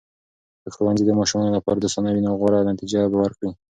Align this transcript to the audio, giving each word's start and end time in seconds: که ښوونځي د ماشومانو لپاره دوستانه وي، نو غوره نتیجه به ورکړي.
که 0.63 0.69
ښوونځي 0.75 1.03
د 1.05 1.11
ماشومانو 1.19 1.55
لپاره 1.57 1.77
دوستانه 1.81 2.09
وي، 2.11 2.21
نو 2.25 2.31
غوره 2.39 2.67
نتیجه 2.71 2.99
به 3.11 3.17
ورکړي. 3.19 3.49